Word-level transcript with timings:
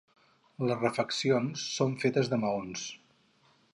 Les 0.69 0.79
refeccions 0.85 1.67
són 1.75 1.93
fetes 2.05 2.33
de 2.33 2.41
maons. 2.47 2.87